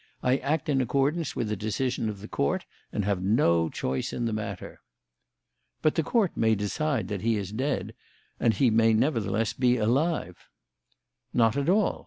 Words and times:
I 0.23 0.37
act 0.37 0.67
in 0.67 0.81
accordance 0.81 1.35
with 1.35 1.47
the 1.49 1.55
decision 1.55 2.09
of 2.09 2.21
the 2.21 2.27
Court 2.27 2.65
and 2.91 3.05
have 3.05 3.21
no 3.21 3.69
choice 3.69 4.11
in 4.13 4.25
the 4.25 4.33
matter." 4.33 4.81
"But 5.83 5.93
the 5.93 6.01
Court 6.01 6.35
may 6.35 6.55
decide 6.55 7.07
that 7.09 7.21
he 7.21 7.37
is 7.37 7.51
dead 7.51 7.93
and 8.39 8.55
he 8.55 8.71
may 8.71 8.93
nevertheless 8.95 9.53
be 9.53 9.77
alive." 9.77 10.39
"Not 11.35 11.55
at 11.55 11.69
all. 11.69 11.99